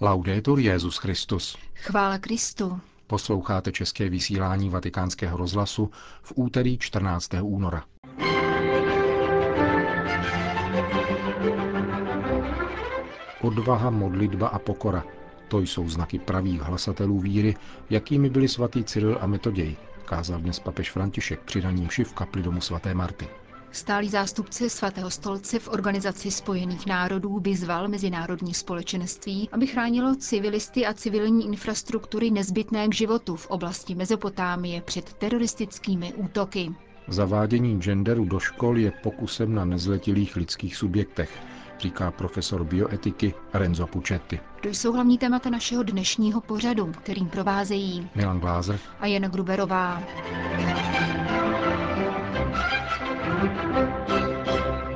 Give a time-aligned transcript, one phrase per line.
[0.00, 1.58] Laudetur Jezus Christus.
[1.74, 2.80] Chvála Kristu.
[3.06, 5.90] Posloucháte české vysílání Vatikánského rozhlasu
[6.22, 7.30] v úterý 14.
[7.42, 7.84] února.
[13.40, 15.04] Odvaha, modlitba a pokora.
[15.48, 17.56] To jsou znaky pravých hlasatelů víry,
[17.90, 22.60] jakými byli svatý Cyril a Metoděj, kázal dnes papež František při raním v kapli domu
[22.60, 23.28] svaté Marty.
[23.72, 30.94] Stálý zástupce svatého stolce v Organizaci spojených národů vyzval mezinárodní společenství, aby chránilo civilisty a
[30.94, 36.70] civilní infrastruktury nezbytné k životu v oblasti Mezopotámie před teroristickými útoky.
[37.08, 41.30] Zavádění genderu do škol je pokusem na nezletilých lidských subjektech,
[41.80, 44.40] říká profesor bioetiky Renzo Puccetti.
[44.62, 50.02] To jsou hlavní témata našeho dnešního pořadu, kterým provázejí Milan Glázer a Jana Gruberová.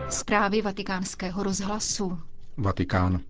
[0.09, 2.19] Zprávy vatikánského rozhlasu.
[2.57, 3.21] Vatikán.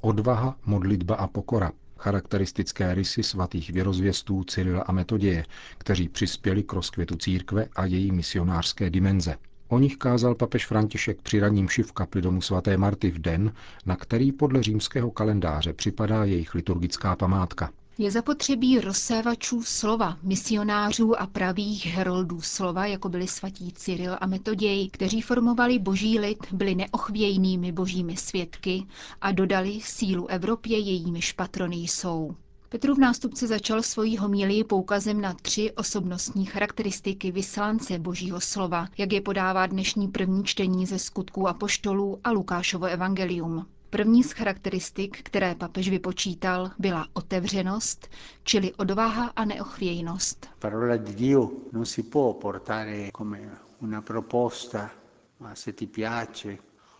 [0.00, 1.72] Odvaha, modlitba a pokora.
[1.98, 5.44] Charakteristické rysy svatých věrozvěstů Cyrila a Metoděje,
[5.78, 9.36] kteří přispěli k rozkvětu církve a její misionářské dimenze.
[9.68, 13.52] O nich kázal papež František při raním v kapli domu svaté Marty v den,
[13.86, 17.70] na který podle římského kalendáře připadá jejich liturgická památka.
[18.00, 24.90] Je zapotřebí rozsévačů slova, misionářů a pravých heroldů slova, jako byli svatí Cyril a Metoděj,
[24.90, 28.86] kteří formovali boží lid, byli neochvějnými božími svědky
[29.20, 32.34] a dodali sílu Evropě, jejímiž patrony jsou.
[32.68, 39.20] Petrův nástupce začal svoji homílii poukazem na tři osobnostní charakteristiky vyslance božího slova, jak je
[39.20, 43.66] podává dnešní první čtení ze skutků a poštolů a Lukášovo evangelium.
[43.90, 48.08] První z charakteristik, které papež vypočítal, byla otevřenost,
[48.44, 50.48] čili odvaha a neochvějnost.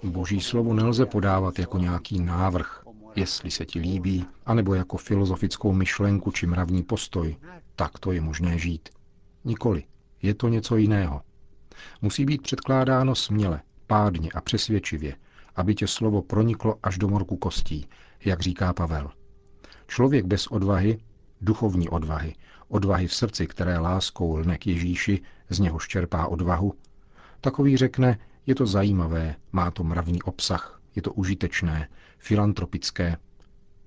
[0.02, 2.82] Boží slovo nelze podávat jako nějaký návrh,
[3.16, 7.36] jestli se ti líbí, anebo jako filozofickou myšlenku či mravní postoj,
[7.76, 8.88] tak to je možné žít.
[9.44, 9.84] Nikoli,
[10.22, 11.22] je to něco jiného.
[12.02, 15.16] Musí být předkládáno směle, pádně a přesvědčivě,
[15.56, 17.88] aby tě slovo proniklo až do morku kostí,
[18.24, 19.10] jak říká Pavel.
[19.86, 20.98] Člověk bez odvahy,
[21.40, 22.34] duchovní odvahy,
[22.68, 25.20] odvahy v srdci, které láskou lne k Ježíši,
[25.50, 26.74] z něho čerpá odvahu,
[27.40, 31.88] takový řekne, je to zajímavé, má to mravní obsah, je to užitečné,
[32.18, 33.16] filantropické.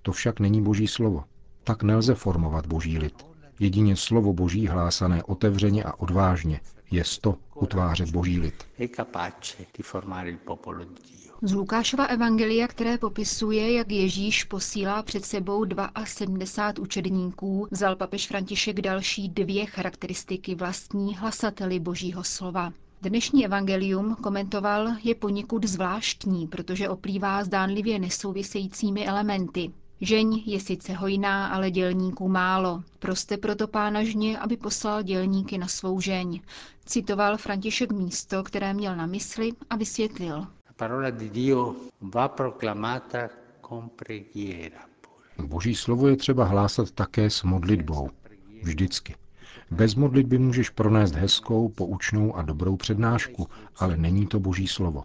[0.01, 1.23] To však není boží slovo.
[1.63, 3.25] Tak nelze formovat boží lid.
[3.59, 6.61] Jedině slovo boží hlásané otevřeně a odvážně
[6.91, 8.63] je to utvářet boží lid.
[11.43, 15.65] Z Lukášova evangelia, které popisuje, jak Ježíš posílá před sebou
[16.03, 22.73] 72 učedníků, vzal papež František další dvě charakteristiky vlastní hlasateli božího slova.
[23.01, 29.71] Dnešní evangelium, komentoval, je poněkud zvláštní, protože oplývá zdánlivě nesouvisejícími elementy.
[30.01, 32.83] Žeň je sice hojná, ale dělníků málo.
[32.99, 36.41] Proste proto pána žně, aby poslal dělníky na svou žeň.
[36.85, 40.47] Citoval František místo, které měl na mysli a vysvětlil.
[45.37, 48.09] Boží slovo je třeba hlásat také s modlitbou.
[48.63, 49.15] Vždycky.
[49.71, 55.03] Bez modlitby můžeš pronést hezkou, poučnou a dobrou přednášku, ale není to boží slovo.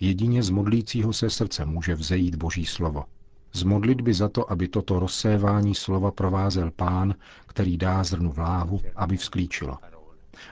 [0.00, 3.04] Jedině z modlícího se srdce může vzejít boží slovo.
[3.52, 7.14] Z modlitby za to, aby toto rozsévání slova provázel pán,
[7.46, 9.78] který dá zrnu vláhu, aby vzklíčilo.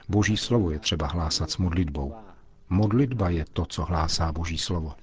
[0.09, 2.13] Boží slovo je třeba hlásat s modlitbou.
[2.73, 4.93] Modlitba je to, co hlásá Boží slovo.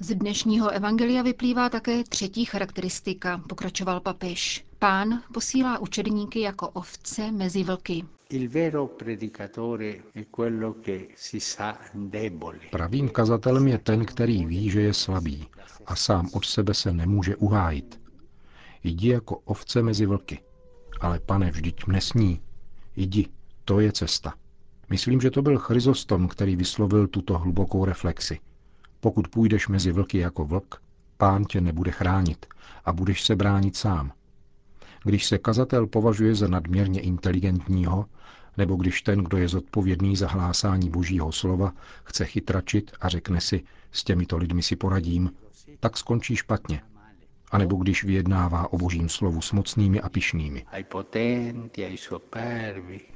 [0.00, 4.64] Z dnešního evangelia vyplývá také třetí charakteristika, pokračoval papež.
[4.78, 8.04] Pán posílá učedníky jako ovce mezi vlky.
[12.70, 15.46] Pravým kazatelem je ten, který ví, že je slabý
[15.86, 18.00] a sám od sebe se nemůže uhájit.
[18.84, 20.38] Jdi jako ovce mezi vlky.
[21.00, 22.40] Ale pane, vždyť mne sní.
[22.96, 23.26] Jdi,
[23.68, 24.34] to je cesta.
[24.90, 28.38] Myslím, že to byl Chryzostom, který vyslovil tuto hlubokou reflexi.
[29.00, 30.82] Pokud půjdeš mezi vlky jako vlk,
[31.16, 32.46] pán tě nebude chránit
[32.84, 34.12] a budeš se bránit sám.
[35.04, 38.06] Když se kazatel považuje za nadměrně inteligentního,
[38.56, 41.72] nebo když ten, kdo je zodpovědný za hlásání božího slova,
[42.04, 45.30] chce chytračit a řekne si, s těmito lidmi si poradím,
[45.80, 46.82] tak skončí špatně.
[47.50, 50.66] A nebo když vyjednává o božím slovu s mocnými a pišnými.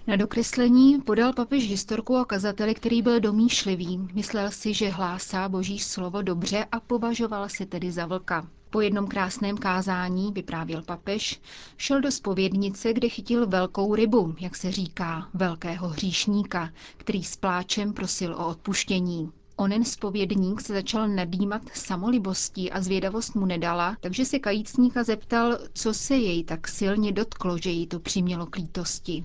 [0.07, 4.09] Na dokreslení podal papež historku o kazateli, který byl domýšlivý.
[4.15, 8.49] Myslel si, že hlásá boží slovo dobře a považoval se tedy za vlka.
[8.71, 11.41] Po jednom krásném kázání, vyprávěl papež,
[11.77, 17.93] šel do spovědnice, kde chytil velkou rybu, jak se říká, velkého hříšníka, který s pláčem
[17.93, 19.33] prosil o odpuštění.
[19.63, 25.95] Onen spovědník se začal nadýmat samolibostí a zvědavost mu nedala, takže se kajícníka zeptal, co
[25.95, 29.25] se jej tak silně dotklo, že jí to přimělo k lítosti.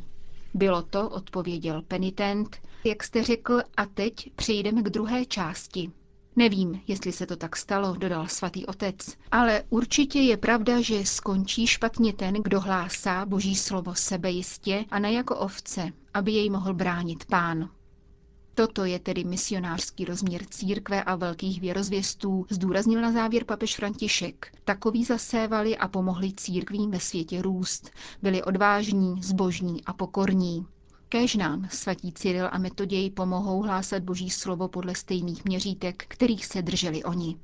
[0.54, 5.92] Bylo to, odpověděl penitent, jak jste řekl, a teď přejdeme k druhé části.
[6.36, 8.96] Nevím, jestli se to tak stalo, dodal svatý otec,
[9.32, 15.12] ale určitě je pravda, že skončí špatně ten, kdo hlásá boží slovo sebejistě a ne
[15.12, 17.70] jako ovce, aby jej mohl bránit pán.
[18.58, 24.52] Toto je tedy misionářský rozměr církve a velkých věrozvěstů, zdůraznil na závěr papež František.
[24.66, 27.90] Takoví zasévali a pomohli církvím ve světě růst.
[28.22, 30.66] Byli odvážní, zbožní a pokorní.
[31.10, 36.62] Kéž nám svatí Cyril a Metoděj pomohou hlásat boží slovo podle stejných měřítek, kterých se
[36.62, 37.38] drželi oni.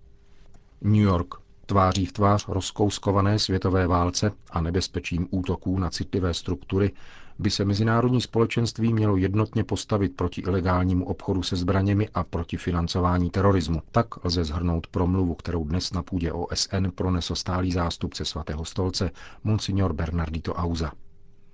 [0.82, 1.36] New York.
[1.66, 6.92] Tváří v tvář rozkouskované světové válce a nebezpečím útoků na citlivé struktury
[7.40, 13.30] by se mezinárodní společenství mělo jednotně postavit proti ilegálnímu obchodu se zbraněmi a proti financování
[13.30, 13.82] terorismu.
[13.92, 19.12] Tak lze zhrnout promluvu, kterou dnes na půdě OSN pronesl stálý zástupce svatého stolce
[19.44, 20.92] Monsignor Bernardito Auza.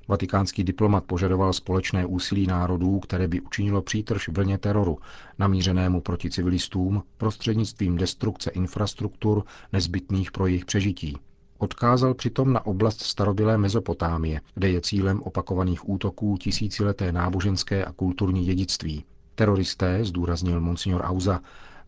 [0.07, 4.97] Vatikánský diplomat požadoval společné úsilí národů, které by učinilo přítrž vlně teroru,
[5.39, 9.43] namířenému proti civilistům prostřednictvím destrukce infrastruktur
[9.73, 11.17] nezbytných pro jejich přežití.
[11.61, 18.45] Odkázal přitom na oblast starobylé Mezopotámie, kde je cílem opakovaných útoků tisícileté náboženské a kulturní
[18.45, 19.03] dědictví.
[19.35, 21.39] Teroristé, zdůraznil monsignor Auza,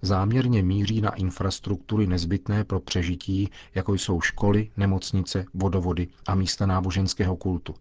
[0.01, 7.35] záměrně míří na infrastruktury nezbytné pro přežití, jako jsou školy, nemocnice, vodovody a místa náboženského
[7.35, 7.75] kultu.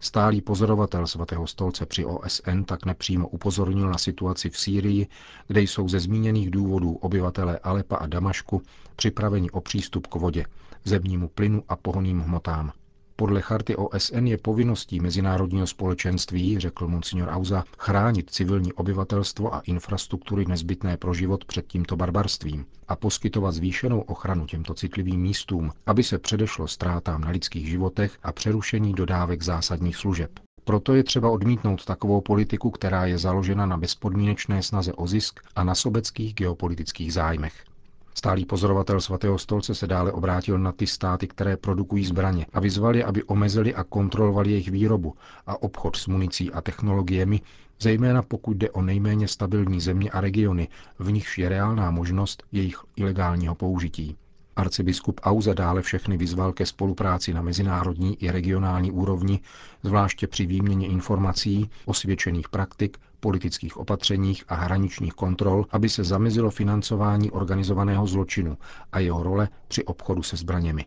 [0.00, 5.06] Stálý pozorovatel svatého stolce při OSN tak nepřímo upozornil na situaci v Sýrii,
[5.46, 8.62] kde jsou ze zmíněných důvodů obyvatelé Alepa a Damašku
[8.96, 10.44] připraveni o přístup k vodě,
[10.84, 12.72] zemnímu plynu a pohoným hmotám.
[13.16, 20.44] Podle charty OSN je povinností mezinárodního společenství, řekl monsignor Auza, chránit civilní obyvatelstvo a infrastruktury
[20.48, 26.18] nezbytné pro život před tímto barbarstvím a poskytovat zvýšenou ochranu těmto citlivým místům, aby se
[26.18, 30.30] předešlo ztrátám na lidských životech a přerušení dodávek zásadních služeb.
[30.64, 35.64] Proto je třeba odmítnout takovou politiku, která je založena na bezpodmínečné snaze o zisk a
[35.64, 37.64] na sobeckých geopolitických zájmech.
[38.14, 43.04] Stálý pozorovatel svatého stolce se dále obrátil na ty státy, které produkují zbraně a vyzvali,
[43.04, 45.14] aby omezili a kontrolovali jejich výrobu
[45.46, 47.40] a obchod s municí a technologiemi,
[47.80, 50.68] zejména pokud jde o nejméně stabilní země a regiony,
[50.98, 54.16] v nichž je reálná možnost jejich ilegálního použití.
[54.56, 59.40] Arcibiskup Auza dále všechny vyzval ke spolupráci na mezinárodní i regionální úrovni,
[59.82, 67.30] zvláště při výměně informací, osvědčených praktik, politických opatřeních a hraničních kontrol, aby se zamezilo financování
[67.30, 68.58] organizovaného zločinu
[68.92, 70.84] a jeho role při obchodu se zbraněmi.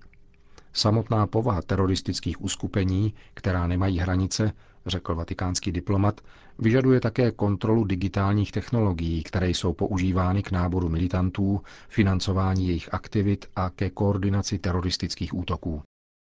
[0.74, 4.52] Samotná povaha teroristických uskupení, která nemají hranice,
[4.86, 6.22] řekl vatikánský diplomat,
[6.60, 13.70] vyžaduje také kontrolu digitálních technologií, které jsou používány k náboru militantů, financování jejich aktivit a
[13.70, 15.82] ke koordinaci teroristických útoků.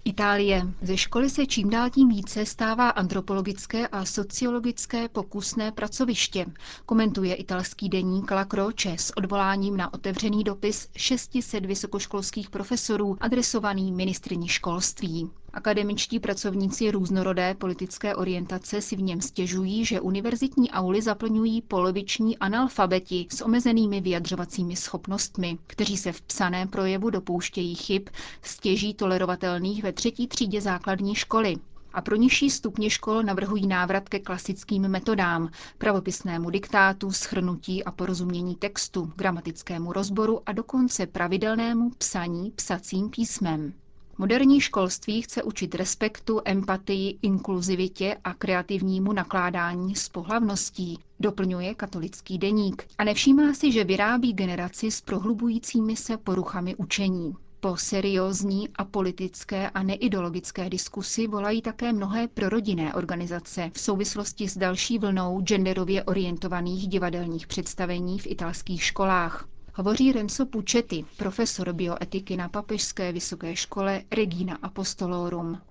[0.07, 0.67] Itálie.
[0.81, 6.45] Ze školy se čím dál tím více stává antropologické a sociologické pokusné pracoviště,
[6.85, 14.47] komentuje italský deník La Croce s odvoláním na otevřený dopis 600 vysokoškolských profesorů adresovaný ministrině
[14.47, 15.29] školství.
[15.53, 23.27] Akademičtí pracovníci různorodé politické orientace si v něm stěžují, že univerzitní auly zaplňují poloviční analfabeti
[23.31, 28.07] s omezenými vyjadřovacími schopnostmi, kteří se v psaném projevu dopouštějí chyb
[28.41, 31.55] stěží tolerovatelných ve třetí třídě základní školy
[31.93, 38.55] a pro nižší stupně škol navrhují návrat ke klasickým metodám, pravopisnému diktátu, schrnutí a porozumění
[38.55, 43.73] textu, gramatickému rozboru a dokonce pravidelnému psaní psacím písmem.
[44.19, 52.87] Moderní školství chce učit respektu, empatii, inkluzivitě a kreativnímu nakládání s pohlavností, doplňuje katolický deník
[52.97, 57.35] a nevšímá si, že vyrábí generaci s prohlubujícími se poruchami učení.
[57.59, 64.57] Po seriózní a politické a neideologické diskusi volají také mnohé prorodinné organizace v souvislosti s
[64.57, 69.47] další vlnou genderově orientovaných divadelních představení v italských školách.
[69.77, 75.61] Hovoří Renzo Puccetti, profesor bioetiky na Papežské vysoké škole Regina Apostolorum.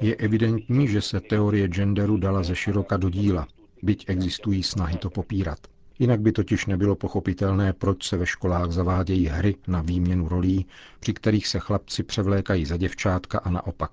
[0.00, 3.46] Je evidentní, že se teorie genderu dala ze široka do díla,
[3.82, 5.58] byť existují snahy to popírat.
[5.98, 10.66] Jinak by totiž nebylo pochopitelné, proč se ve školách zavádějí hry na výměnu rolí,
[11.00, 13.90] při kterých se chlapci převlékají za děvčátka a naopak.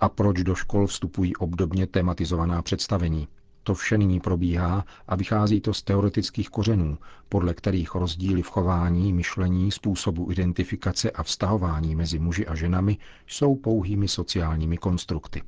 [0.00, 3.28] A proč do škol vstupují obdobně tematizovaná představení.
[3.68, 6.98] To vše nyní probíhá a vychází to z teoretických kořenů,
[7.28, 13.56] podle kterých rozdíly v chování, myšlení, způsobu identifikace a vztahování mezi muži a ženami jsou
[13.56, 15.42] pouhými sociálními konstrukty.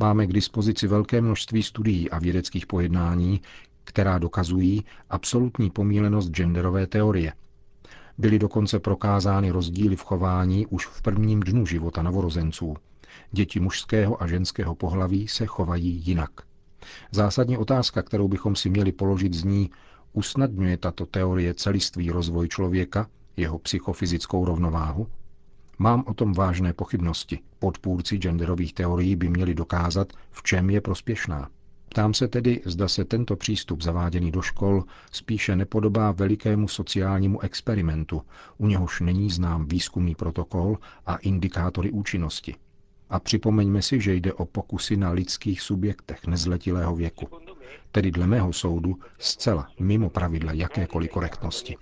[0.00, 3.40] Máme k dispozici velké množství studií a vědeckých pojednání,
[3.84, 7.32] která dokazují absolutní pomílenost genderové teorie.
[8.18, 12.76] Byly dokonce prokázány rozdíly v chování už v prvním dnu života novorozenců.
[13.32, 16.30] Děti mužského a ženského pohlaví se chovají jinak.
[17.10, 19.70] Zásadní otázka, kterou bychom si měli položit, zní,
[20.12, 25.06] usnadňuje tato teorie celistvý rozvoj člověka, jeho psychofyzickou rovnováhu?
[25.78, 27.38] Mám o tom vážné pochybnosti.
[27.58, 31.48] Podpůrci genderových teorií by měli dokázat, v čem je prospěšná.
[31.88, 38.22] Ptám se tedy, zda se tento přístup zaváděný do škol spíše nepodobá velikému sociálnímu experimentu,
[38.58, 42.54] u něhož není znám výzkumný protokol a indikátory účinnosti.
[43.12, 47.28] A připomeňme si, že jde o pokusy na lidských subjektech nezletilého věku.
[47.92, 51.76] Tedy dle mého soudu zcela mimo pravidla jakékoliv korektnosti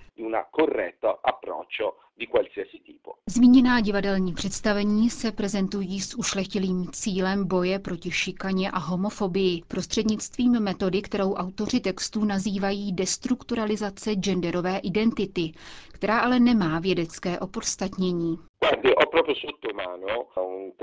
[2.20, 3.14] di qualsiasi tipo.
[3.26, 11.02] Zmíněná divadelní představení se prezentují s ušlechtilým cílem boje proti šikaně a homofobii prostřednictvím metody,
[11.02, 15.52] kterou autoři textů nazývají destrukturalizace genderové identity,
[15.92, 18.38] která ale nemá vědecké opodstatnění.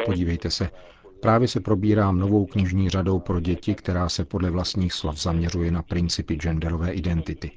[0.05, 0.69] Podívejte se,
[1.21, 5.81] Právě se probírám novou knižní řadou pro děti, která se podle vlastních slov zaměřuje na
[5.81, 7.51] principy genderové identity.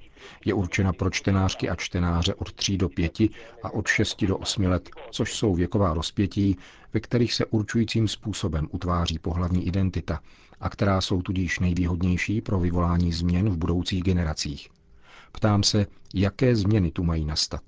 [0.44, 3.20] Je určena pro čtenářky a čtenáře od 3 do 5
[3.62, 6.56] a od 6 do 8 let, což jsou věková rozpětí,
[6.94, 10.20] ve kterých se určujícím způsobem utváří pohlavní identita
[10.60, 14.68] a která jsou tudíž nejvýhodnější pro vyvolání změn v budoucích generacích.
[15.32, 17.62] Ptám se, jaké změny tu mají nastat.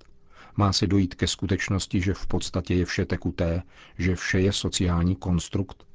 [0.56, 3.62] Má se dojít ke skutečnosti, že v podstatě je vše tekuté,
[3.98, 5.86] že vše je sociální konstrukt?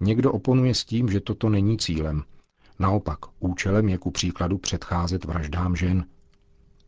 [0.00, 2.22] Někdo oponuje s tím, že toto není cílem.
[2.78, 6.06] Naopak, účelem je ku příkladu předcházet vraždám žen.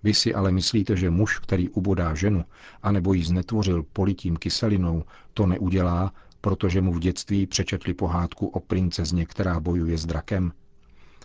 [0.03, 2.45] Vy si ale myslíte, že muž, který ubodá ženu,
[2.83, 9.27] anebo ji znetvořil politím kyselinou, to neudělá, protože mu v dětství přečetli pohádku o princezně,
[9.27, 10.53] která bojuje s drakem?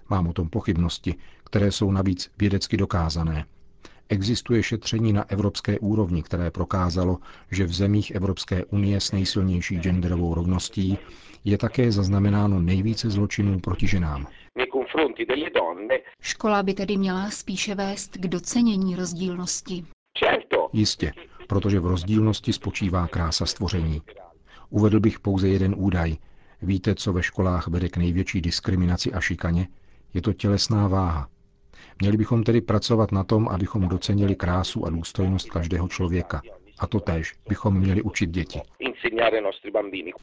[0.10, 3.46] Mám o tom pochybnosti, které jsou navíc vědecky dokázané.
[4.12, 7.18] Existuje šetření na evropské úrovni, které prokázalo,
[7.52, 10.98] že v zemích Evropské unie s nejsilnější genderovou rovností
[11.44, 14.28] je také zaznamenáno nejvíce zločinů proti ženám.
[16.22, 19.86] Škola by tedy měla spíše vést k docenění rozdílnosti.
[20.74, 21.14] Jistě,
[21.48, 24.02] protože v rozdílnosti spočívá krása stvoření.
[24.70, 26.16] Uvedl bych pouze jeden údaj.
[26.62, 29.68] Víte, co ve školách vede k největší diskriminaci a šikaně?
[30.14, 31.28] Je to tělesná váha.
[32.02, 36.42] Měli bychom tedy pracovat na tom, abychom docenili krásu a důstojnost každého člověka.
[36.80, 38.62] A to též bychom měli učit děti.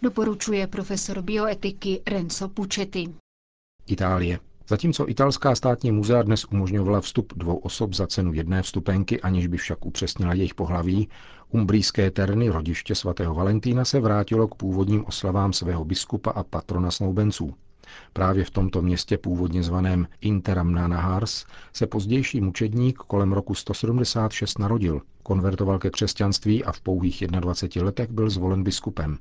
[0.03, 3.15] Doporučuje profesor bioetiky Renzo Puccetti.
[3.87, 4.39] Itálie.
[4.69, 9.57] Zatímco italská státní muzea dnes umožňovala vstup dvou osob za cenu jedné vstupenky, aniž by
[9.57, 11.09] však upřesnila jejich pohlaví,
[11.51, 17.55] umbrijské terny, rodiště svatého Valentína, se vrátilo k původním oslavám svého biskupa a patrona snoubenců.
[18.13, 25.01] Právě v tomto městě, původně zvaném Interamna Nahars, se pozdější mučedník kolem roku 176 narodil,
[25.23, 29.19] konvertoval ke křesťanství a v pouhých 21 letech byl zvolen biskupem.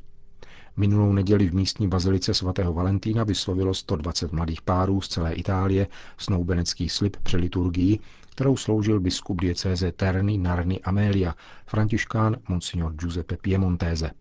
[0.78, 6.90] Minulou neděli v místní bazilice svatého Valentína vyslovilo 120 mladých párů z celé Itálie snoubenecký
[6.90, 14.12] slib při liturgii, kterou sloužil biskup diecéze Terny Narny Amelia, františkán Monsignor Giuseppe Piemontese.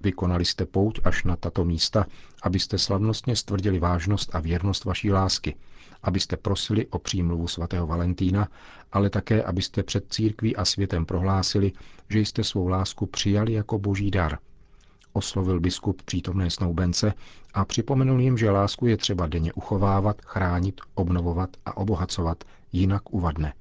[0.00, 2.06] Vykonali jste pouť až na tato místa,
[2.42, 5.56] abyste slavnostně stvrdili vážnost a věrnost vaší lásky,
[6.02, 8.48] abyste prosili o přímluvu svatého Valentína,
[8.92, 11.72] ale také, abyste před církví a světem prohlásili,
[12.08, 14.38] že jste svou lásku přijali jako boží dar.
[15.12, 17.14] Oslovil biskup přítomné snoubence
[17.54, 23.54] a připomenul jim, že lásku je třeba denně uchovávat, chránit, obnovovat a obohacovat, jinak uvadne.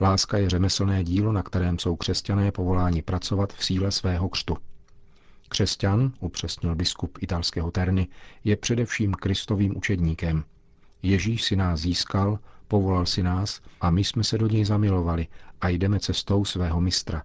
[0.00, 4.56] Láska je řemeslné dílo, na kterém jsou křesťané povoláni pracovat v síle svého křtu.
[5.52, 8.08] Křesťan, upřesnil biskup italského Terny,
[8.44, 10.44] je především kristovým učedníkem.
[11.02, 15.26] Ježíš si nás získal, povolal si nás a my jsme se do něj zamilovali
[15.60, 17.22] a jdeme cestou svého mistra.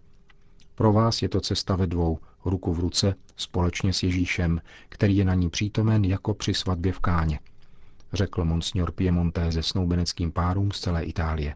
[0.75, 5.25] Pro vás je to cesta ve dvou, ruku v ruce, společně s Ježíšem, který je
[5.25, 7.39] na ní přítomen jako při svatbě v Káně,
[8.13, 11.55] řekl monsignor Piemonte ze snoubeneckým párům z celé Itálie.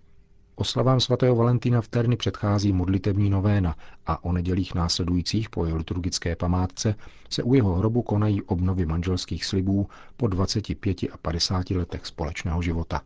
[0.55, 6.35] Oslavám svatého Valentína v Terny předchází modlitební novéna a o nedělích následujících po jeho liturgické
[6.35, 6.95] památce
[7.29, 13.01] se u jeho hrobu konají obnovy manželských slibů po 25 a 50 letech společného života.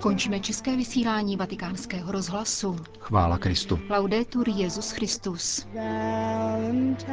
[0.00, 2.76] Končíme české vysílání vatikánského rozhlasu.
[3.00, 3.78] Chvála Kristu.
[3.90, 5.66] Laudetur Jezus Christus.
[5.74, 7.06] Valentine.